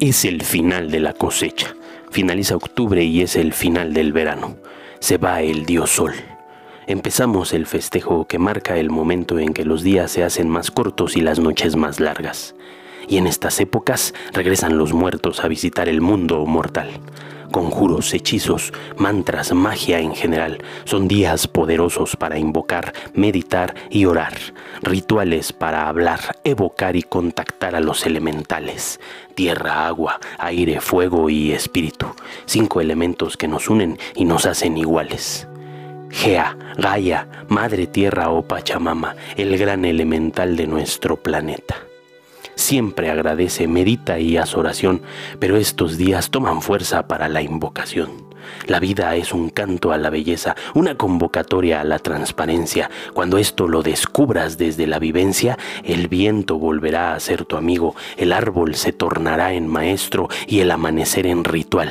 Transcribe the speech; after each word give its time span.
Es 0.00 0.24
el 0.24 0.42
final 0.42 0.90
de 0.90 1.00
la 1.00 1.12
cosecha. 1.12 1.74
Finaliza 2.10 2.56
octubre 2.56 3.02
y 3.02 3.22
es 3.22 3.36
el 3.36 3.52
final 3.52 3.94
del 3.94 4.12
verano. 4.12 4.56
Se 4.98 5.18
va 5.18 5.42
el 5.42 5.66
dios 5.66 5.90
sol. 5.90 6.12
Empezamos 6.86 7.52
el 7.52 7.66
festejo 7.66 8.26
que 8.26 8.38
marca 8.38 8.76
el 8.76 8.90
momento 8.90 9.38
en 9.38 9.54
que 9.54 9.64
los 9.64 9.82
días 9.82 10.10
se 10.10 10.24
hacen 10.24 10.48
más 10.48 10.70
cortos 10.70 11.16
y 11.16 11.20
las 11.20 11.38
noches 11.38 11.76
más 11.76 12.00
largas. 12.00 12.54
Y 13.08 13.18
en 13.18 13.26
estas 13.26 13.60
épocas 13.60 14.14
regresan 14.32 14.78
los 14.78 14.92
muertos 14.92 15.44
a 15.44 15.48
visitar 15.48 15.88
el 15.88 16.00
mundo 16.00 16.44
mortal 16.46 16.90
conjuros, 17.54 18.12
hechizos, 18.14 18.72
mantras, 18.96 19.52
magia 19.52 20.00
en 20.00 20.12
general. 20.12 20.58
Son 20.86 21.06
días 21.06 21.46
poderosos 21.46 22.16
para 22.16 22.36
invocar, 22.36 22.92
meditar 23.14 23.76
y 23.90 24.06
orar. 24.06 24.34
Rituales 24.82 25.52
para 25.52 25.86
hablar, 25.86 26.18
evocar 26.42 26.96
y 26.96 27.04
contactar 27.04 27.76
a 27.76 27.80
los 27.80 28.06
elementales. 28.06 28.98
Tierra, 29.36 29.86
agua, 29.86 30.18
aire, 30.38 30.80
fuego 30.80 31.30
y 31.30 31.52
espíritu. 31.52 32.08
Cinco 32.44 32.80
elementos 32.80 33.36
que 33.36 33.46
nos 33.46 33.70
unen 33.70 34.00
y 34.16 34.24
nos 34.24 34.46
hacen 34.46 34.76
iguales. 34.76 35.46
Gea, 36.10 36.58
Gaia, 36.76 37.28
Madre 37.46 37.86
Tierra 37.86 38.30
o 38.30 38.42
Pachamama, 38.42 39.14
el 39.36 39.56
gran 39.58 39.84
elemental 39.84 40.56
de 40.56 40.66
nuestro 40.66 41.22
planeta 41.22 41.76
siempre 42.54 43.10
agradece, 43.10 43.66
medita 43.68 44.18
y 44.18 44.36
hace 44.36 44.58
oración, 44.58 45.02
pero 45.38 45.56
estos 45.56 45.96
días 45.96 46.30
toman 46.30 46.62
fuerza 46.62 47.06
para 47.08 47.28
la 47.28 47.42
invocación. 47.42 48.34
La 48.66 48.80
vida 48.80 49.14
es 49.16 49.32
un 49.32 49.50
canto 49.50 49.92
a 49.92 49.98
la 49.98 50.10
belleza, 50.10 50.54
una 50.74 50.96
convocatoria 50.96 51.80
a 51.80 51.84
la 51.84 51.98
transparencia. 51.98 52.90
Cuando 53.12 53.38
esto 53.38 53.68
lo 53.68 53.82
descubras 53.82 54.58
desde 54.58 54.86
la 54.86 54.98
vivencia, 54.98 55.58
el 55.82 56.08
viento 56.08 56.58
volverá 56.58 57.14
a 57.14 57.20
ser 57.20 57.44
tu 57.44 57.56
amigo, 57.56 57.94
el 58.16 58.32
árbol 58.32 58.74
se 58.74 58.92
tornará 58.92 59.52
en 59.52 59.68
maestro 59.68 60.28
y 60.46 60.60
el 60.60 60.70
amanecer 60.70 61.26
en 61.26 61.44
ritual. 61.44 61.90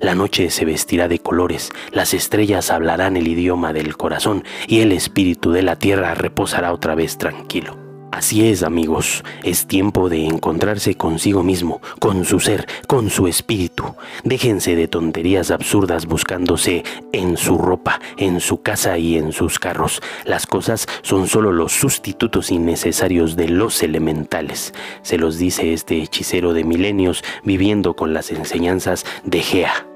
La 0.00 0.14
noche 0.14 0.50
se 0.50 0.64
vestirá 0.64 1.08
de 1.08 1.18
colores, 1.18 1.70
las 1.90 2.14
estrellas 2.14 2.70
hablarán 2.70 3.16
el 3.16 3.26
idioma 3.26 3.72
del 3.72 3.96
corazón 3.96 4.44
y 4.68 4.80
el 4.80 4.92
espíritu 4.92 5.50
de 5.50 5.62
la 5.62 5.76
tierra 5.76 6.14
reposará 6.14 6.72
otra 6.72 6.94
vez 6.94 7.18
tranquilo. 7.18 7.81
Así 8.12 8.46
es, 8.46 8.62
amigos, 8.62 9.24
es 9.42 9.66
tiempo 9.66 10.10
de 10.10 10.26
encontrarse 10.26 10.96
consigo 10.96 11.42
mismo, 11.42 11.80
con 11.98 12.26
su 12.26 12.40
ser, 12.40 12.66
con 12.86 13.08
su 13.08 13.26
espíritu. 13.26 13.84
Déjense 14.22 14.76
de 14.76 14.86
tonterías 14.86 15.50
absurdas 15.50 16.04
buscándose 16.04 16.84
en 17.12 17.38
su 17.38 17.56
ropa, 17.56 18.00
en 18.18 18.40
su 18.40 18.60
casa 18.60 18.98
y 18.98 19.16
en 19.16 19.32
sus 19.32 19.58
carros. 19.58 20.02
Las 20.26 20.46
cosas 20.46 20.86
son 21.00 21.26
solo 21.26 21.52
los 21.52 21.72
sustitutos 21.72 22.50
innecesarios 22.50 23.34
de 23.34 23.48
los 23.48 23.82
elementales. 23.82 24.74
Se 25.00 25.16
los 25.16 25.38
dice 25.38 25.72
este 25.72 26.02
hechicero 26.02 26.52
de 26.52 26.64
milenios 26.64 27.24
viviendo 27.44 27.94
con 27.94 28.12
las 28.12 28.30
enseñanzas 28.30 29.06
de 29.24 29.40
Gea. 29.40 29.91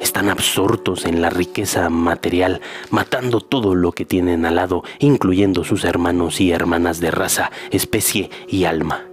Están 0.00 0.28
absortos 0.28 1.04
en 1.06 1.22
la 1.22 1.30
riqueza 1.30 1.88
material, 1.88 2.60
matando 2.90 3.40
todo 3.40 3.74
lo 3.74 3.92
que 3.92 4.04
tienen 4.04 4.44
al 4.44 4.56
lado, 4.56 4.84
incluyendo 4.98 5.64
sus 5.64 5.84
hermanos 5.84 6.40
y 6.40 6.52
hermanas 6.52 7.00
de 7.00 7.10
raza, 7.10 7.50
especie 7.70 8.30
y 8.48 8.64
alma. 8.64 9.06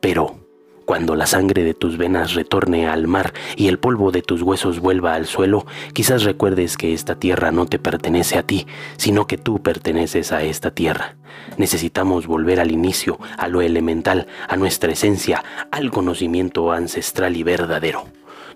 Pero, 0.00 0.46
cuando 0.86 1.16
la 1.16 1.26
sangre 1.26 1.64
de 1.64 1.74
tus 1.74 1.98
venas 1.98 2.34
retorne 2.34 2.86
al 2.86 3.08
mar 3.08 3.34
y 3.56 3.66
el 3.66 3.80
polvo 3.80 4.12
de 4.12 4.22
tus 4.22 4.40
huesos 4.40 4.78
vuelva 4.78 5.14
al 5.14 5.26
suelo, 5.26 5.66
quizás 5.92 6.22
recuerdes 6.22 6.76
que 6.76 6.94
esta 6.94 7.18
tierra 7.18 7.50
no 7.50 7.66
te 7.66 7.80
pertenece 7.80 8.38
a 8.38 8.44
ti, 8.44 8.68
sino 8.96 9.26
que 9.26 9.36
tú 9.36 9.60
perteneces 9.60 10.30
a 10.30 10.44
esta 10.44 10.70
tierra. 10.70 11.16
Necesitamos 11.58 12.28
volver 12.28 12.60
al 12.60 12.70
inicio, 12.70 13.18
a 13.36 13.48
lo 13.48 13.62
elemental, 13.62 14.28
a 14.48 14.56
nuestra 14.56 14.92
esencia, 14.92 15.42
al 15.72 15.90
conocimiento 15.90 16.70
ancestral 16.70 17.36
y 17.36 17.42
verdadero. 17.42 18.04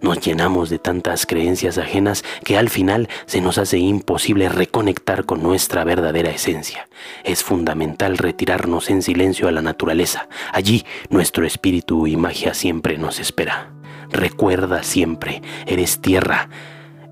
Nos 0.00 0.21
llenamos 0.21 0.71
de 0.71 0.78
tantas 0.78 1.27
creencias 1.27 1.77
ajenas 1.77 2.25
que 2.43 2.56
al 2.56 2.71
final 2.71 3.09
se 3.27 3.43
nos 3.43 3.59
hace 3.59 3.78
imposible 3.78 4.49
reconectar 4.49 5.27
con 5.27 5.43
nuestra 5.43 5.84
verdadera 5.84 6.31
esencia. 6.31 6.88
Es 7.22 7.44
fundamental 7.44 8.16
retirarnos 8.16 8.88
en 8.88 9.03
silencio 9.03 9.47
a 9.47 9.53
la 9.53 9.61
naturaleza. 9.61 10.28
Allí 10.53 10.87
nuestro 11.11 11.44
espíritu 11.44 12.06
y 12.06 12.16
magia 12.16 12.55
siempre 12.55 12.97
nos 12.97 13.21
espera. 13.21 13.72
Recuerda 14.11 14.83
siempre, 14.83 15.43
eres 15.66 16.00
tierra. 16.00 16.49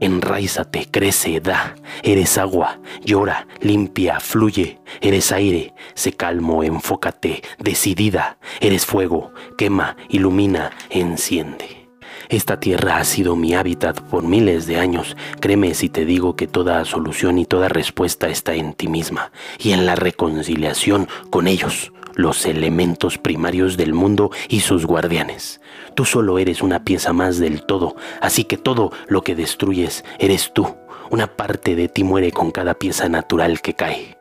Enraízate, 0.00 0.86
crece, 0.90 1.40
da. 1.40 1.74
Eres 2.02 2.38
agua, 2.38 2.80
llora, 3.04 3.48
limpia, 3.60 4.18
fluye. 4.20 4.78
Eres 5.02 5.30
aire, 5.32 5.74
se 5.94 6.12
calmo, 6.12 6.62
enfócate, 6.62 7.42
decidida. 7.58 8.38
Eres 8.60 8.86
fuego, 8.86 9.32
quema, 9.58 9.96
ilumina, 10.08 10.70
enciende. 10.88 11.77
Esta 12.28 12.60
tierra 12.60 12.98
ha 12.98 13.04
sido 13.04 13.36
mi 13.36 13.54
hábitat 13.54 14.02
por 14.02 14.22
miles 14.22 14.66
de 14.66 14.78
años. 14.78 15.16
Créeme 15.40 15.72
si 15.72 15.88
te 15.88 16.04
digo 16.04 16.36
que 16.36 16.46
toda 16.46 16.84
solución 16.84 17.38
y 17.38 17.46
toda 17.46 17.70
respuesta 17.70 18.28
está 18.28 18.54
en 18.54 18.74
ti 18.74 18.86
misma 18.86 19.32
y 19.58 19.72
en 19.72 19.86
la 19.86 19.94
reconciliación 19.94 21.08
con 21.30 21.46
ellos, 21.48 21.90
los 22.16 22.44
elementos 22.44 23.16
primarios 23.16 23.78
del 23.78 23.94
mundo 23.94 24.30
y 24.50 24.60
sus 24.60 24.84
guardianes. 24.84 25.62
Tú 25.94 26.04
solo 26.04 26.38
eres 26.38 26.62
una 26.62 26.84
pieza 26.84 27.14
más 27.14 27.38
del 27.38 27.62
todo, 27.62 27.96
así 28.20 28.44
que 28.44 28.58
todo 28.58 28.92
lo 29.06 29.22
que 29.22 29.34
destruyes 29.34 30.04
eres 30.18 30.52
tú. 30.52 30.76
Una 31.08 31.28
parte 31.28 31.76
de 31.76 31.88
ti 31.88 32.04
muere 32.04 32.30
con 32.30 32.50
cada 32.50 32.74
pieza 32.74 33.08
natural 33.08 33.62
que 33.62 33.72
cae. 33.72 34.17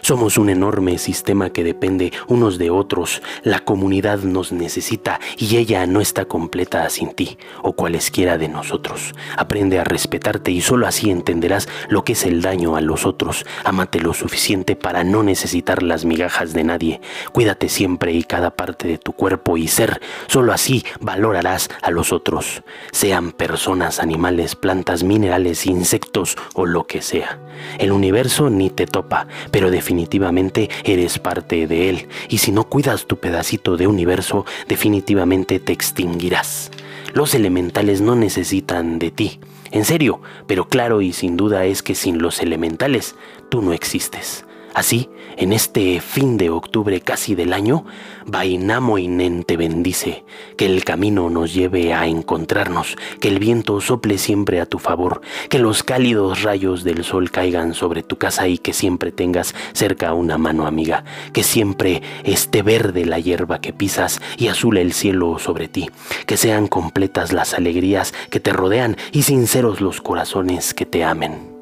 Somos 0.00 0.38
un 0.38 0.48
enorme 0.50 0.98
sistema 0.98 1.50
que 1.50 1.64
depende 1.64 2.12
unos 2.26 2.58
de 2.58 2.70
otros. 2.70 3.22
La 3.42 3.60
comunidad 3.60 4.20
nos 4.20 4.52
necesita 4.52 5.20
y 5.36 5.56
ella 5.56 5.86
no 5.86 6.00
está 6.00 6.24
completa 6.24 6.88
sin 6.90 7.10
ti 7.10 7.38
o 7.62 7.72
cualesquiera 7.72 8.38
de 8.38 8.48
nosotros. 8.48 9.14
Aprende 9.36 9.78
a 9.78 9.84
respetarte 9.84 10.50
y 10.50 10.60
solo 10.60 10.86
así 10.86 11.10
entenderás 11.10 11.68
lo 11.88 12.04
que 12.04 12.12
es 12.12 12.24
el 12.24 12.42
daño 12.42 12.76
a 12.76 12.80
los 12.80 13.06
otros. 13.06 13.44
Amate 13.64 14.00
lo 14.00 14.14
suficiente 14.14 14.76
para 14.76 15.04
no 15.04 15.22
necesitar 15.22 15.82
las 15.82 16.04
migajas 16.04 16.52
de 16.52 16.64
nadie. 16.64 17.00
Cuídate 17.32 17.68
siempre 17.68 18.12
y 18.12 18.22
cada 18.24 18.50
parte 18.50 18.88
de 18.88 18.98
tu 18.98 19.12
cuerpo 19.12 19.56
y 19.56 19.68
ser. 19.68 20.00
Solo 20.26 20.52
así 20.52 20.84
valorarás 21.00 21.68
a 21.82 21.90
los 21.90 22.12
otros. 22.12 22.62
Sean 22.92 23.32
personas, 23.32 24.00
animales, 24.00 24.54
plantas, 24.54 25.02
minerales, 25.02 25.66
insectos 25.66 26.36
o 26.54 26.66
lo 26.66 26.86
que 26.86 27.02
sea. 27.02 27.38
El 27.78 27.92
universo 27.92 28.50
ni 28.50 28.70
te 28.70 28.86
topa, 28.86 29.26
pero 29.50 29.70
definitivamente 29.70 29.87
definitivamente 29.88 30.68
eres 30.84 31.18
parte 31.18 31.66
de 31.66 31.88
él. 31.88 32.08
Y 32.28 32.38
si 32.38 32.52
no 32.52 32.64
cuidas 32.64 33.06
tu 33.06 33.16
pedacito 33.16 33.78
de 33.78 33.86
universo, 33.86 34.44
definitivamente 34.68 35.60
te 35.60 35.72
extinguirás. 35.72 36.70
Los 37.14 37.34
elementales 37.34 38.02
no 38.02 38.14
necesitan 38.14 38.98
de 38.98 39.10
ti. 39.10 39.40
En 39.70 39.86
serio, 39.86 40.20
pero 40.46 40.68
claro 40.68 41.00
y 41.00 41.14
sin 41.14 41.38
duda 41.38 41.64
es 41.64 41.82
que 41.82 41.94
sin 41.94 42.18
los 42.18 42.42
elementales 42.42 43.14
tú 43.48 43.62
no 43.62 43.72
existes. 43.72 44.44
Así, 44.74 45.08
en 45.36 45.52
este 45.52 46.00
fin 46.00 46.36
de 46.36 46.50
octubre 46.50 47.00
casi 47.00 47.34
del 47.34 47.52
año, 47.52 47.84
Vainamoinen 48.26 49.44
te 49.44 49.56
bendice, 49.56 50.24
que 50.56 50.66
el 50.66 50.84
camino 50.84 51.30
nos 51.30 51.54
lleve 51.54 51.94
a 51.94 52.06
encontrarnos, 52.06 52.96
que 53.20 53.28
el 53.28 53.38
viento 53.38 53.80
sople 53.80 54.18
siempre 54.18 54.60
a 54.60 54.66
tu 54.66 54.78
favor, 54.78 55.20
que 55.48 55.58
los 55.58 55.82
cálidos 55.82 56.42
rayos 56.42 56.84
del 56.84 57.04
sol 57.04 57.30
caigan 57.30 57.74
sobre 57.74 58.02
tu 58.02 58.18
casa 58.18 58.48
y 58.48 58.58
que 58.58 58.72
siempre 58.72 59.10
tengas 59.10 59.54
cerca 59.72 60.12
una 60.12 60.38
mano 60.38 60.66
amiga, 60.66 61.04
que 61.32 61.42
siempre 61.42 62.02
esté 62.24 62.62
verde 62.62 63.04
la 63.06 63.18
hierba 63.18 63.60
que 63.60 63.72
pisas 63.72 64.20
y 64.36 64.48
azul 64.48 64.78
el 64.78 64.92
cielo 64.92 65.38
sobre 65.38 65.68
ti, 65.68 65.90
que 66.26 66.36
sean 66.36 66.68
completas 66.68 67.32
las 67.32 67.54
alegrías 67.54 68.12
que 68.30 68.40
te 68.40 68.52
rodean 68.52 68.96
y 69.12 69.22
sinceros 69.22 69.80
los 69.80 70.00
corazones 70.00 70.74
que 70.74 70.86
te 70.86 71.04
amen. 71.04 71.57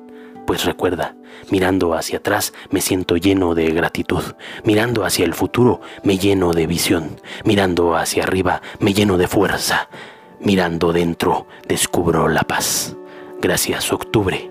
Pues 0.47 0.65
recuerda, 0.65 1.17
mirando 1.51 1.95
hacia 1.95 2.19
atrás 2.19 2.53
me 2.71 2.81
siento 2.81 3.17
lleno 3.17 3.57
de 3.57 3.69
gratitud, 3.73 4.23
mirando 4.65 5.05
hacia 5.05 5.25
el 5.25 5.35
futuro 5.35 5.81
me 6.05 6.19
lleno 6.19 6.53
de 6.53 6.69
visión, 6.69 7.21
mirando 7.45 7.97
hacia 7.97 8.23
arriba 8.23 8.63
me 8.79 8.95
lleno 8.95 9.19
de 9.19 9.27
fuerza, 9.27 9.89
mirando 10.39 10.93
dentro 10.93 11.49
descubro 11.67 12.29
la 12.29 12.43
paz. 12.43 12.97
Gracias, 13.41 13.93
octubre. 13.93 14.51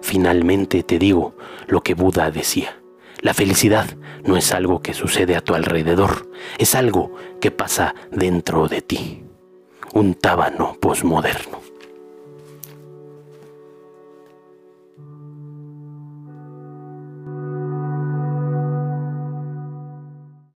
Finalmente 0.00 0.84
te 0.84 1.00
digo 1.00 1.36
lo 1.66 1.82
que 1.82 1.94
Buda 1.94 2.30
decía. 2.30 2.78
La 3.20 3.34
felicidad 3.34 3.86
no 4.24 4.36
es 4.36 4.52
algo 4.52 4.80
que 4.80 4.94
sucede 4.94 5.34
a 5.34 5.40
tu 5.40 5.54
alrededor, 5.54 6.30
es 6.58 6.76
algo 6.76 7.14
que 7.40 7.50
pasa 7.50 7.96
dentro 8.12 8.68
de 8.68 8.80
ti. 8.80 9.24
Un 9.92 10.14
tábano 10.14 10.76
posmoderno. 10.80 11.61